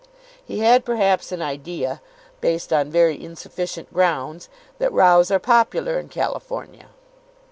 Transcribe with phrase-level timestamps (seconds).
[0.43, 2.01] He had perhaps an idea,
[2.39, 6.87] based on very insufficient grounds, that rows are popular in California.